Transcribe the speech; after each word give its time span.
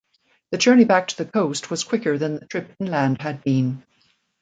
The 0.49 0.57
journey 0.57 0.83
back 0.83 1.09
to 1.09 1.17
the 1.17 1.29
coast 1.31 1.69
was 1.69 1.83
quicker 1.83 2.17
than 2.17 2.39
the 2.39 2.47
trip 2.47 2.73
inland 2.79 3.21
had 3.21 3.43
been. 3.43 3.83